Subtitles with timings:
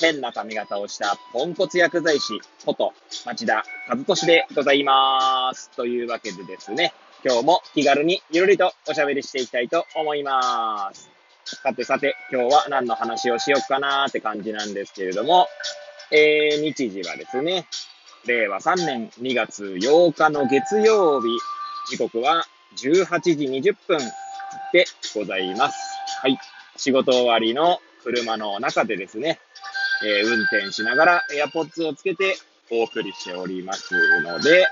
[0.00, 2.92] 変な髪型をしたポンコツ薬剤師こと
[3.26, 5.70] 町田和俊でございまーす。
[5.70, 6.94] というわけでですね、
[7.24, 11.10] 今日も気軽にゆるりとおしゃべりしていきたいと思いまーす。
[11.62, 15.48] さてさて、今日は何の話をしようかなーって感じなんですけれども、
[16.12, 17.66] えー、日時はですね、
[18.26, 21.26] 令和3年2月8日の月曜日、
[21.90, 22.44] 時刻は
[22.76, 23.98] 18時20分
[24.72, 24.84] で
[25.14, 25.78] ございます。
[26.22, 26.38] はい。
[26.76, 29.40] 仕事終わりの車の中でですね、
[30.04, 32.36] えー、運転しながら AirPods をつけて
[32.70, 34.66] お送りしておりますので、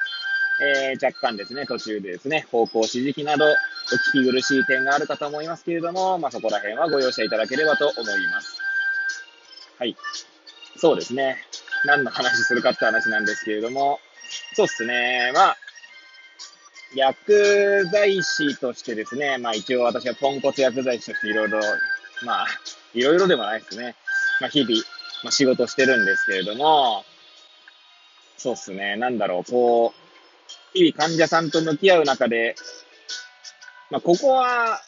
[0.61, 3.49] えー、若干ですね、途中でですね、方向指示器など、お
[4.19, 8.59] 聞き苦しい点があるかと思いますけれども、まあ、そこら辺はご容赦いただければと思います。
[9.79, 9.97] はい。
[10.77, 11.37] そうですね。
[11.85, 14.01] 何の話するかって話なんですけれども、
[14.55, 15.31] そうですね。
[15.35, 15.57] まあ、
[16.95, 21.61] 薬剤師としてですね、まあ一応私はポンコツ薬剤師としていろいろ、
[22.25, 22.47] まあ、
[22.95, 23.95] いろいろでもないですね。
[24.41, 24.83] まあ日々、
[25.23, 27.05] まあ、仕事してるんですけれども、
[28.37, 32.55] そうっすね、なんだろう、こう、日々患者さんと向き合う中で、
[33.91, 34.81] まあ、ここは、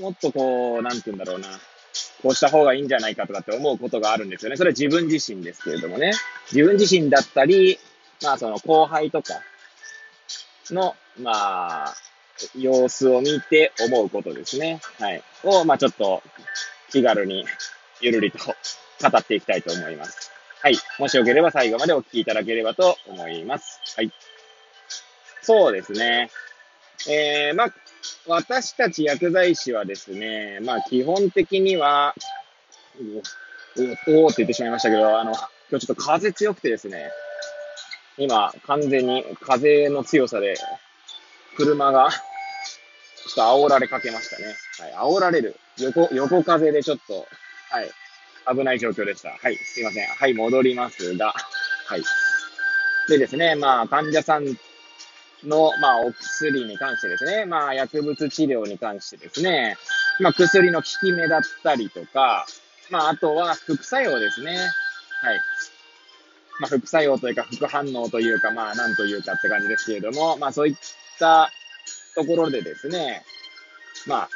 [0.00, 1.48] もっとこう、なんて言うんだろうな、
[2.22, 4.56] こうした方がいいんじゃないかとかって思うことがあるんですよね。
[4.56, 6.12] それは自分自身ですけれどもね。
[6.50, 7.78] 自分自身だったり、
[8.22, 9.34] まあその後輩とか
[10.70, 11.94] の、まあ、
[12.56, 14.80] 様子を見て思うことですね。
[14.98, 15.22] はい。
[15.44, 16.22] を、まあちょっと
[16.90, 17.44] 気軽に、
[18.00, 18.38] ゆるりと
[19.10, 20.30] 語っていきたいと思います。
[20.62, 20.76] はい。
[20.98, 23.80] もしよければ最後までお聞きいただければと思います。
[23.96, 24.12] はい。
[25.42, 26.30] そうですね。
[27.08, 27.74] えー、まあ、
[28.26, 32.14] 私たち薬剤師はですね、まあ、基本的には、
[34.08, 35.32] おおって言ってしまいましたけど、あの、
[35.70, 37.10] 今日ちょっと風強くてですね、
[38.16, 40.54] 今、完全に風の強さで、
[41.56, 44.54] 車が、ちょっと煽られかけましたね。
[44.94, 45.56] はい、煽られる。
[45.78, 47.26] 横、横風でちょっと、
[47.70, 47.90] はい、
[48.52, 49.30] 危ない状況でした。
[49.30, 50.08] はい、すいません。
[50.08, 51.34] はい、戻りますが、
[51.86, 52.02] はい。
[53.08, 54.44] でですね、まあ、患者さん
[55.44, 59.76] の、まあ、お薬に関してですね、まあ、薬物治療に関してですね、
[60.20, 62.46] まあ、薬の効き目だったりとか、
[62.90, 64.52] まあ、あとは副作用ですね。
[64.52, 65.40] はい。
[66.60, 70.76] まあ、副作用というか、副反応というか、まあ、なんというかって感じですけれども、まあ、そういっ
[71.18, 71.50] た
[72.14, 73.24] ところでですね、
[74.06, 74.28] まあ、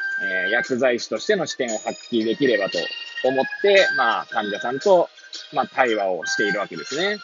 [0.45, 2.79] えー、薬剤師としての視点を発揮できればと
[3.25, 5.09] 思って、まあ、患者さんと、
[5.53, 7.19] まあ、対話をしているわけですね。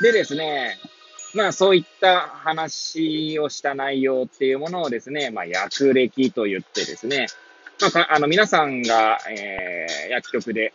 [0.00, 0.78] でですね、
[1.34, 7.26] まあそういった話をした内容っていうものをですね、まあ薬歴と言ってですね、
[7.80, 10.72] まあ、あの皆さんが、えー、薬局で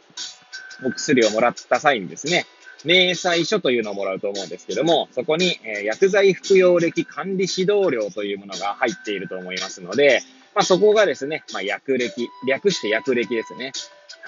[0.85, 2.45] お薬をもらった際にですね、
[2.85, 10.21] 明細書というのをもらうと思うんですけども、そこに、えー、薬剤服用歴管理指導料というものが入っていると思いますので、
[10.55, 13.71] まあ、そこがですね、まあ、薬歴、略して薬歴ですね。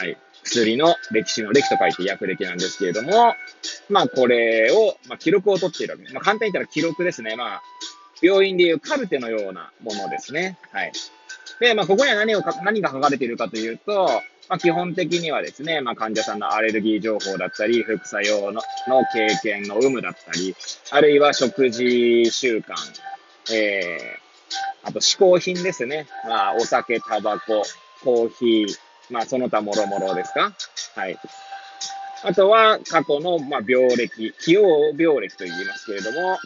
[0.01, 0.17] はい。
[0.43, 3.35] 薬の歴史の歴と書いて薬歴なんですけれども、
[3.87, 6.15] まあこれを、まあ記録を取っているわけです。
[6.15, 7.35] まあ簡単に言ったら記録ですね。
[7.35, 7.61] まあ、
[8.19, 10.57] 病院でいうカルテのようなものですね。
[10.71, 10.91] はい。
[11.59, 14.07] で、まあここには何を何が書かれているかというと、
[14.49, 20.55] まあ基本的にはですね、まあ患者さんのアレルギー情報だったり、副作用のの経験の有無だったり、
[20.89, 22.73] あるいは食事習慣、
[23.53, 26.07] えー、あと嗜好品ですね。
[26.27, 27.61] まあお酒、タバコ、
[28.03, 30.53] コーヒー、まあ、その他もろもろですか？
[30.95, 31.19] はい。
[32.23, 36.39] あとは、過去の、まあ、病歴、起用病歴と言いますけれども、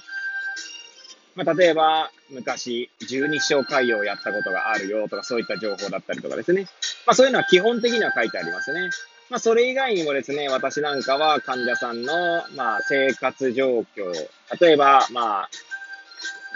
[1.36, 6.68] まあ、例えば、昔、十二章海洋をやったことがあるよとか、そういった情報だったりとかですね。
[7.06, 8.90] まあ、そういうのは基本的には書いてありますね。
[9.30, 14.14] まあ、それ以外にもですね、私なんかは患者さんの、まあ、生活状況、
[14.62, 15.50] 例えば、まあ、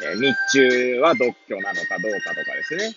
[0.02, 2.96] え日中は独居なのかどうかとかですね。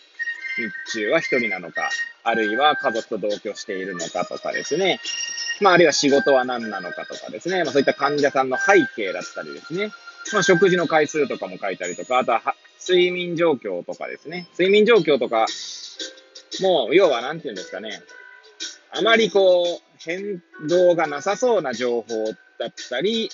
[0.56, 1.90] 日中は一人なのか、
[2.24, 5.00] あるいは家族と同居しているのかとかですね。
[5.60, 7.64] まあ、あるいは仕事は何なのかとかですね。
[7.64, 9.92] まあ、そういった患者さんの背景だったりですね。
[10.32, 14.48] まあ、食事の回数とかも書いたりとか、あとは睡眠状況とかですね。
[14.52, 15.46] 睡眠状況とか、
[16.60, 18.02] もう、要は何て言うんですかね。
[18.90, 22.24] あまりこう、変動がなさそうな情報
[22.58, 23.30] だったり、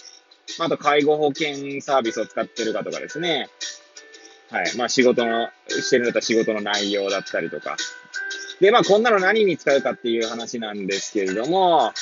[0.61, 3.49] あと介護保険サービスを使ってるかとかですね。
[4.51, 4.77] はい。
[4.77, 7.77] まあ仕事の、してるんだったら仕事の内容だったりとか。
[8.61, 11.93] で、まあこんなの何に使うかっていう話なんですけれども、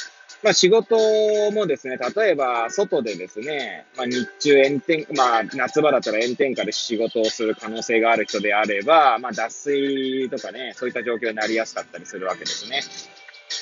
[0.43, 0.97] まあ仕事
[1.51, 12.83] もですね、例えば外でですね、まあ日中炎天、まあ夏場だったら炎天下で仕事をする可能性がある人であれば、まあ脱水とかね、そういった状況になりやすかったりするわけですね。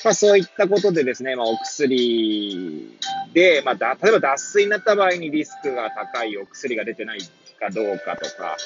[0.03, 2.97] まあそういったことでですね、まあお薬
[3.33, 7.19] で、まあだ、例えば脱水になった場合にリスクが高いお薬が出てない
[7.59, 8.57] かどうかとか、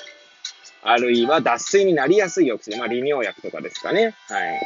[0.84, 4.16] あるいは脱水になりやすいお薬、まあ利尿薬とかですかね。
[4.28, 4.62] はい。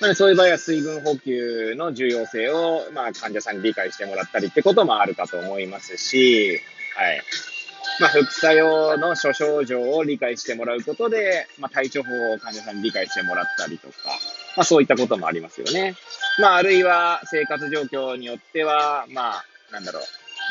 [0.00, 6.60] まあ、そういう場合は水分補給の重要性を、まあ、患者さんに理解してもらったりってこともあるかと思いますし、
[6.94, 7.22] はい。
[7.98, 13.94] まあ、副作用の諸症状を理解してもらうことで、まあ、体調法を患者さんに理解してもらったりとか、
[14.56, 15.94] まあ、そういったこともありますよね。
[16.38, 20.02] まあ、あるいは生活状況によっては、まあ、なんだろう、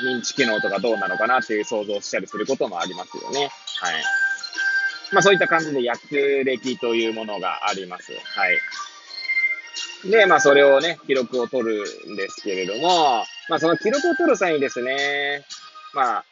[0.03, 3.49] 認知機能とかどうなのかなっていう想像したりすることもありますよね。
[3.79, 4.03] はい。
[5.11, 8.11] まあ、そういった感じで薬歴というものがあります。
[8.11, 8.17] は
[8.49, 10.09] い。
[10.09, 15.45] で、まあ、それをね、記録を取るんですけれども、まあ、その記録を取る際にですね、
[15.93, 16.25] まあ、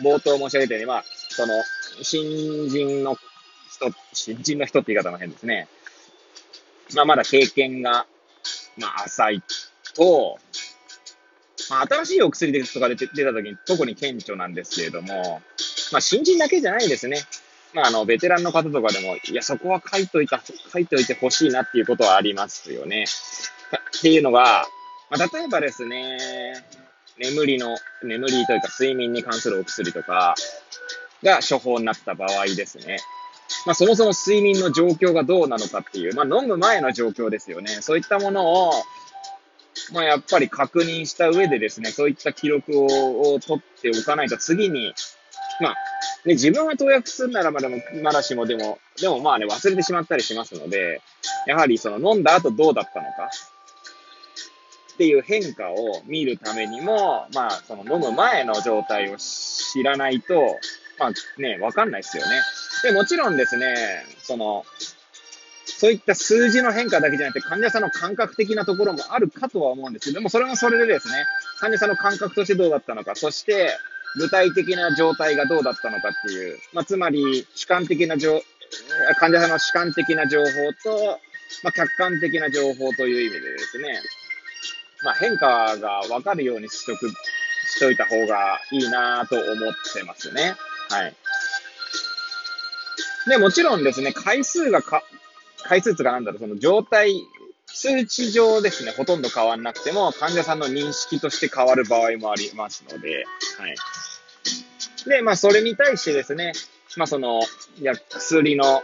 [0.00, 1.54] 冒頭申し上げたように、まあ、その、
[2.02, 5.68] 新人の人、新人の人って言い方も変ですね。
[6.94, 8.06] まあ、まだ経験が、
[8.78, 9.42] まあ、浅い
[9.94, 10.38] と、
[11.70, 15.42] まあ、新しいお薬とか出て出た時に特に顕著なんですけれども、
[15.92, 17.22] まあ、新人だけじゃないですね。
[17.72, 20.40] まあ、あの、ベテランの方とかでも、いや、そこは書いといた、
[20.72, 23.04] 書いといてほしいなっていうことはありますよね。
[23.98, 24.66] っていうのが、
[25.10, 26.64] まあ、例えばですね、
[27.18, 30.34] 眠りの、眠りというか睡眠に関するお薬とか
[31.22, 32.98] が処方になった場合ですね。
[33.66, 37.78] まあ、そもそも睡眠の状況がどうなのかっていう、まあ、飲む前の状況ですよね。
[37.80, 38.72] そういったものを、
[39.92, 44.94] まあ、やっぱり確認した上でですね、そういった記録を取っておかないと次に、
[45.60, 45.74] まあ、
[46.24, 51.02] ね、自分が投薬するならまだも、まだしもでも、でもまあね、忘れてしまったりしますので、
[51.46, 53.30] やはりその飲んだ後どうだったのか
[54.94, 60.58] っていう変化を見るためにも、まあ、その飲む前の状態を知らないと、
[60.98, 62.40] まあね、わかんないですよね。
[62.84, 63.74] で、もちろんですね、
[64.22, 64.64] その、
[65.84, 71.26] そういった数字の変化だけじゃなくて、患者さんの感覚的なところもあるかとは思うんですけどでも、それもそれでですね、
[71.60, 73.68] 患者さんの感覚としてどうだったのか、そして、
[74.16, 78.40] 具体的な状態がどうだったのかっていう、まあ、つまり主観的な情、
[79.18, 80.46] 患者さんの主観的な情報
[80.82, 81.20] と、
[81.64, 84.00] まあ、客観的な情報という意味でですね、
[85.04, 87.14] まあ、変化がわかるようにしとく、し
[87.78, 90.54] といた方がいいなと思ってますね。
[90.88, 91.14] はい。
[93.28, 95.02] で、もちろんですね、回数がか、
[95.66, 97.12] 回数つかなんだろう、その状態、
[97.66, 103.24] 数値上ですね、ほとんど変わんなくても、患者さんの認識として変わる場合もありますので、
[103.58, 103.76] はい。
[105.08, 106.52] で、まあ、それに対してですね、
[106.96, 107.40] まあ、その、
[107.78, 108.82] いや、薬の、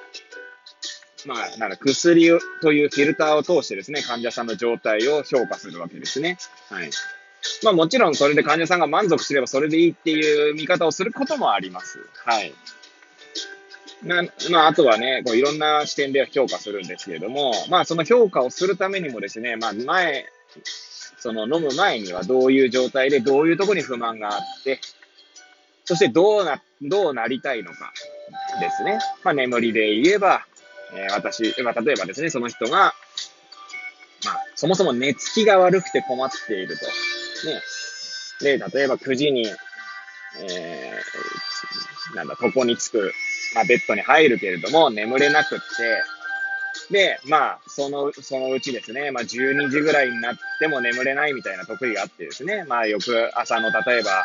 [1.26, 2.30] まあ、なんか薬
[2.62, 6.38] というフィルターを通してですね、患者さんの状態を評価するわけですね。
[6.70, 6.90] はい。
[7.62, 11.98] まあ、もちろんそれで患者さんが満足すればそれでいいっていう見方をすることもあります。
[12.24, 12.52] はい。
[14.02, 20.26] なまあ、あとはね、こういろんな視点で評価するんですけれども、まあ、その評価をするためにもですね、まあ、前、
[21.18, 24.80] その飲む前にはどういう状態でどういうところに不満があって、
[25.84, 27.92] そしてどうな、どうなりたいのか
[28.60, 28.98] ですね。
[29.22, 30.46] まあ、眠りで言えば、
[30.94, 32.94] えー、私、まあ、例えばですね、その人が、
[34.24, 36.86] まあ、そもそも寝つきが悪くて困っていると。
[38.46, 38.58] ね。
[38.58, 39.46] で、例えば9時に、
[40.38, 43.12] えー、なんだ、床につく、
[43.54, 45.64] まあ、ベッドに入るけれども、眠れなくって、
[46.90, 54.24] で、まあ、その、そのうちですね、まあ、12時ぐらいになっても眠れないみたいな得意があってですね、まあ、翌朝の、例えば、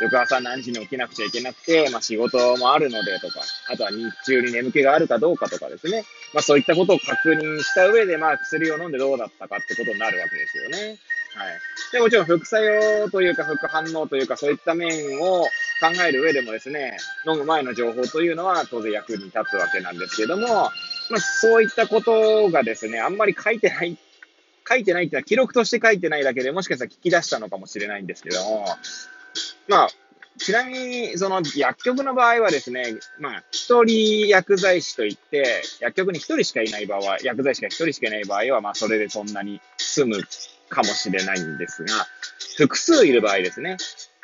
[0.00, 6.04] 翌朝何時に起きなくちゃいけなくて、まあ仕事もあるのでとか、あとは日中に眠気があるかどうかとかですね。
[6.32, 10.98] まあそういったことを確認した上で、まあ薬を飲んでどうだったかってことになるわけですよね。
[11.36, 11.58] はい。
[11.92, 15.46] で、もちろん副作用というか副反応というかそういった面を
[15.80, 16.96] 考える上でもですね、
[17.26, 23.98] 飲む前の情報というのは当然役に立つわけなんですけども、まあそういったことがですね、あんまり書いてない
[24.68, 28.66] 書いてないっていうのは記録として書いてないだけでもしかしたら聞き出したのかもしれないんですけども、
[29.68, 29.88] まあ、
[30.38, 40.22] ちなみに、その薬局の場合はですね、まあ、一人薬剤師といって、薬局に一人しかいない場合、薬剤師が一人しかいない場合は、まあ、それでそんなに済む
[40.68, 42.06] かもしれないんですが、
[42.56, 43.76] 複数いる場合ですね。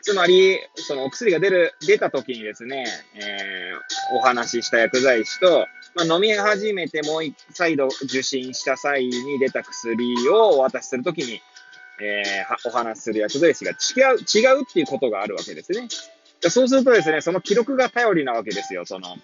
[0.06, 2.86] つまり、そのお薬が出る、出た時にですね、
[3.16, 11.40] えー、お話しした薬剤師と、まあ、飲み始めてもう一再度受診した際に出た薬をお渡しするときに、
[12.00, 15.88] えー、お話しする薬剤師が違う、違うっていうことがあるわけですね。
[16.40, 19.16] そうするとですね、その記録が頼りなわけですよ、その。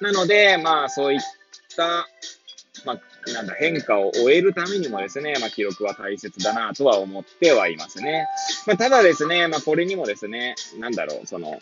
[0.00, 1.20] なので、まあ、そういっ
[1.76, 2.08] た、
[2.86, 8.26] まあ、なんだ、変化を終えるためにもですね、まあ、記録は大切だなとは思ってはいますね。
[8.70, 11.58] まあ、ただですね、まあ、これにもですね、なんだろう、その、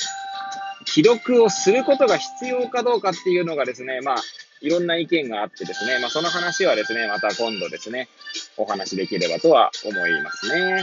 [0.84, 4.16] 記録をすることが必要かどうかっていうのがですね、まあ、
[4.60, 8.10] いろんな意見があってですね、まあ、その話はですね、また今度ですね、
[8.58, 10.72] お話できればとは思いますね。
[10.72, 10.82] はい。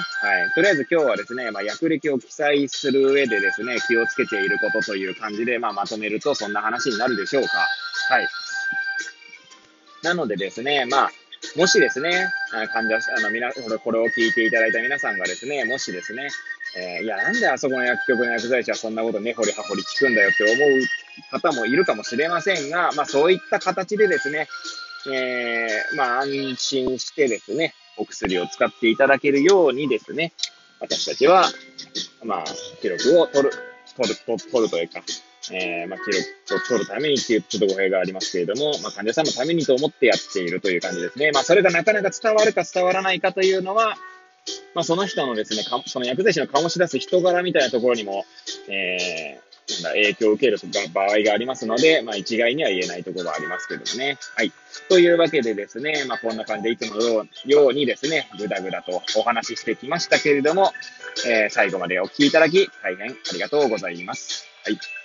[0.56, 7.50] とりあえず今日はですね、まあ、役歴を記載する上でですね、気をつけていることという感じで、まあ、まとめるとそんな話になるでしょうか。
[8.10, 8.28] はい。
[10.02, 11.12] なのでですね、まあ、
[11.56, 12.30] もしですね、
[12.74, 16.28] 患者、あの、みな、これを聞いていただいた皆さんがですね、もしですね、
[16.78, 24.48] えー、いや、なんであそこの薬局の薬剤師はそんなこと根掘り葉掘り聞くんだよって思う方もいるかもしれませんが、まあそういった形でですね、
[25.14, 30.34] えー、まあ安心してですね、お薬を使っていただけるようにですね、
[30.80, 31.46] 私たちは、
[32.24, 32.44] まあ、
[32.82, 33.52] 記録を取る、
[33.96, 34.16] 取る、
[34.52, 35.02] 取るというか、
[35.52, 36.12] えー、まあ、記
[36.50, 41.32] 録を取るためにっていうちょっと語弊がありますけれども、まあ、患者さんのためにと思ってやっているという感じですね。
[41.32, 43.96] まあ、それがなかなか伝わるか伝わらないかというのは、
[44.74, 48.26] まあ、その人のですね、その薬剤師の醸し出す人柄みたいなところにも、
[48.70, 50.58] えー、なんだ、影響を受ける
[50.94, 54.18] 場合がありますので、まあ、一概には言えないところはありますけどもね。
[54.36, 54.52] はい。
[54.90, 60.72] というわけでですね、まあ、こんな感じでいつものようにですね、ぐだぐだとお話ししてきましたけれども、
[61.28, 64.46] えー、最後までお聞きいただき、大変ありがとうございます。
[64.64, 65.05] はい。